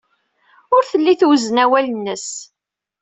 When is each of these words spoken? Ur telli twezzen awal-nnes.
Ur 0.75 0.83
telli 0.91 1.13
twezzen 1.19 1.61
awal-nnes. 1.63 2.27